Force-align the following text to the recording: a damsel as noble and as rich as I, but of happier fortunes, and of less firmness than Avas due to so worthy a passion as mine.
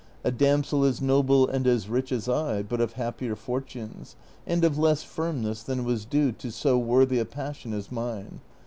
a 0.23 0.31
damsel 0.31 0.83
as 0.83 0.99
noble 0.99 1.47
and 1.47 1.67
as 1.67 1.87
rich 1.87 2.11
as 2.11 2.27
I, 2.27 2.63
but 2.63 2.81
of 2.81 2.93
happier 2.93 3.35
fortunes, 3.35 4.15
and 4.47 4.63
of 4.63 4.75
less 4.79 5.03
firmness 5.03 5.61
than 5.61 5.85
Avas 5.85 6.09
due 6.09 6.31
to 6.31 6.51
so 6.51 6.75
worthy 6.75 7.19
a 7.19 7.25
passion 7.25 7.71
as 7.71 7.91
mine. 7.91 8.41